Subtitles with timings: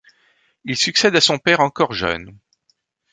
[0.65, 2.35] Il succède à son père encore jeune.